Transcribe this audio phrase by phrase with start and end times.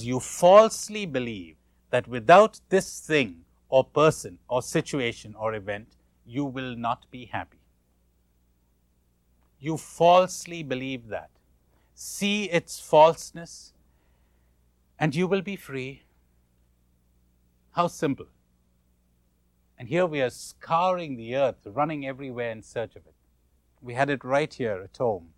[0.00, 1.56] because you falsely believe
[1.90, 7.58] that without this thing or person or situation or event, you will not be happy.
[9.58, 11.30] You falsely believe that.
[11.94, 13.74] See its falseness,
[14.98, 16.04] and you will be free.
[17.72, 18.28] How simple.
[19.78, 23.14] And here we are scouring the earth, running everywhere in search of it.
[23.82, 25.34] We had it right here at home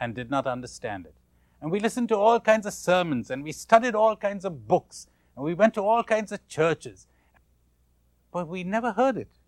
[0.00, 1.14] and did not understand it.
[1.62, 5.06] And we listened to all kinds of sermons and we studied all kinds of books
[5.36, 7.06] and we went to all kinds of churches.
[8.32, 9.38] But we never heard it.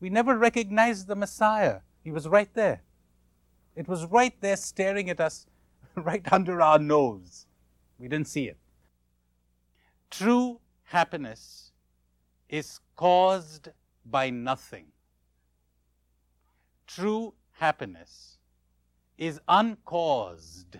[0.00, 1.80] We never recognized the Messiah.
[2.02, 2.80] He was right there.
[3.76, 5.46] It was right there staring at us,
[5.94, 7.46] right under our nose.
[7.98, 8.56] We didn't see it.
[10.10, 11.72] True happiness
[12.48, 13.68] is caused
[14.06, 14.86] by nothing.
[16.86, 18.38] True happiness
[19.18, 20.78] is uncaused.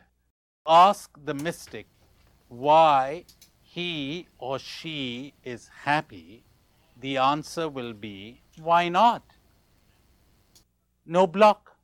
[0.70, 1.86] Ask the mystic
[2.48, 3.24] why
[3.62, 6.44] he or she is happy,
[7.00, 9.22] the answer will be why not?
[11.06, 11.78] No block,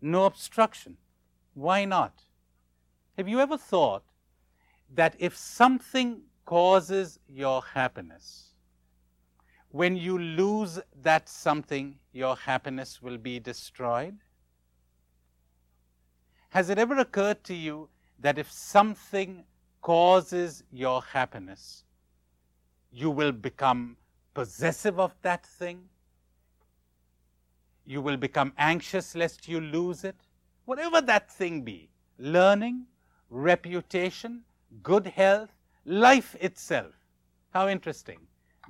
[0.00, 0.98] no obstruction.
[1.54, 2.22] Why not?
[3.16, 4.04] Have you ever thought
[4.94, 8.52] that if something causes your happiness,
[9.70, 14.18] when you lose that something, your happiness will be destroyed?
[16.50, 17.88] Has it ever occurred to you
[18.22, 19.44] that if something
[19.82, 21.84] causes your happiness,
[22.90, 23.96] you will become
[24.32, 25.82] possessive of that thing?
[27.84, 30.16] You will become anxious lest you lose it?
[30.64, 32.86] Whatever that thing be learning,
[33.28, 34.42] reputation,
[34.82, 35.50] good health,
[35.84, 36.94] life itself.
[37.50, 38.20] How interesting.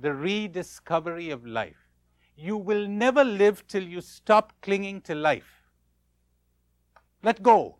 [0.01, 1.89] The rediscovery of life.
[2.35, 5.69] You will never live till you stop clinging to life.
[7.21, 7.77] Let go.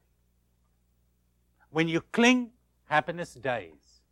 [1.73, 2.51] When you cling,
[2.85, 4.03] happiness dies.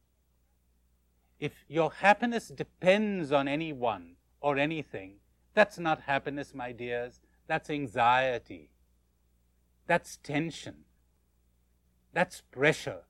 [1.40, 5.18] If your happiness depends on anyone or anything,
[5.54, 7.20] that's not happiness, my dears.
[7.46, 8.72] That's anxiety.
[9.86, 10.86] That's tension.
[12.14, 13.04] That's pressure.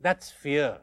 [0.00, 0.82] That's fear.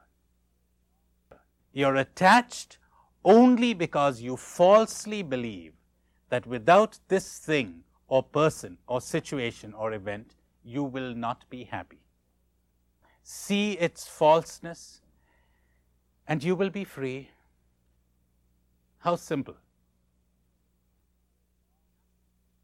[1.71, 2.79] You're attached
[3.23, 5.71] only because you falsely believe
[6.27, 10.35] that without this thing or person or situation or event,
[10.65, 12.02] you will not be happy
[13.23, 15.01] see its falseness,
[16.27, 17.29] and you will be free.
[18.99, 19.55] How simple.